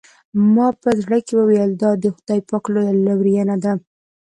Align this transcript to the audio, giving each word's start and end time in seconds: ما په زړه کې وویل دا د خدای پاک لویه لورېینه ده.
ما 0.53 0.67
په 0.81 0.89
زړه 1.01 1.17
کې 1.25 1.33
وویل 1.39 1.71
دا 1.81 1.91
د 2.03 2.05
خدای 2.15 2.39
پاک 2.49 2.63
لویه 2.73 2.93
لورېینه 3.05 3.55
ده. 3.63 3.73